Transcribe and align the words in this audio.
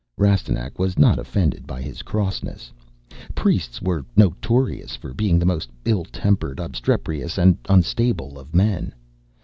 Rastignac 0.17 0.79
was 0.79 0.97
not 0.97 1.19
offended 1.19 1.67
by 1.67 1.79
his 1.83 2.01
crossness. 2.01 2.71
Priests 3.35 3.83
were 3.83 4.03
notorious 4.15 4.95
for 4.95 5.13
being 5.13 5.37
the 5.37 5.45
most 5.45 5.69
ill 5.85 6.05
tempered, 6.05 6.59
obstreperous, 6.59 7.37
and 7.37 7.55
unstable 7.69 8.39
of 8.39 8.55
men. 8.55 8.95